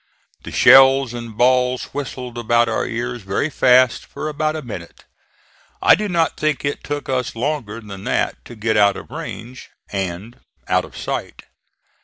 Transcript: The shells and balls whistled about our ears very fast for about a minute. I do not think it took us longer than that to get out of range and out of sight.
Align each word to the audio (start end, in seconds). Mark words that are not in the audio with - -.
The 0.43 0.51
shells 0.51 1.13
and 1.13 1.37
balls 1.37 1.83
whistled 1.93 2.35
about 2.35 2.67
our 2.67 2.87
ears 2.87 3.21
very 3.21 3.51
fast 3.51 4.03
for 4.03 4.29
about 4.29 4.55
a 4.55 4.63
minute. 4.63 5.05
I 5.79 5.93
do 5.93 6.09
not 6.09 6.37
think 6.37 6.65
it 6.65 6.83
took 6.83 7.07
us 7.07 7.35
longer 7.35 7.79
than 7.79 8.03
that 8.05 8.43
to 8.45 8.55
get 8.55 8.75
out 8.77 8.97
of 8.97 9.11
range 9.11 9.69
and 9.91 10.39
out 10.67 10.85
of 10.85 10.97
sight. 10.97 11.43